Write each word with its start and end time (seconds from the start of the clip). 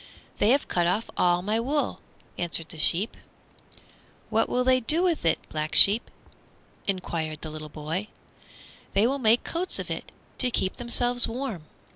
"They 0.39 0.49
have 0.49 0.67
cut 0.67 0.87
off 0.87 1.43
my 1.43 1.59
wool," 1.59 1.99
answered 2.35 2.69
the 2.69 2.79
sheep. 2.79 3.15
[Illustration: 3.15 3.51
The 3.69 3.77
Black 3.77 3.83
Sheep] 3.83 4.31
"What 4.31 4.49
will 4.49 4.63
they 4.63 4.79
do 4.79 5.03
with 5.03 5.25
it, 5.25 5.49
Black 5.49 5.75
Sheep?" 5.75 6.09
enquired 6.87 7.41
the 7.41 7.51
little 7.51 7.69
boy. 7.69 8.07
"They 8.93 9.05
will 9.05 9.19
make 9.19 9.43
coats 9.43 9.77
of 9.77 9.91
it, 9.91 10.11
to 10.39 10.49
keep 10.49 10.77
themselves 10.77 11.27
warm." 11.27 11.65